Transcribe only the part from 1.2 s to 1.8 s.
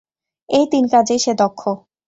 সে দক্ষ।